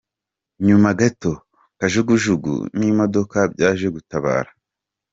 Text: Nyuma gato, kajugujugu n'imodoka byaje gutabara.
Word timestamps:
Nyuma 0.67 0.89
gato, 0.99 1.33
kajugujugu 1.79 2.55
n'imodoka 2.77 3.37
byaje 3.53 3.87
gutabara. 3.95 4.49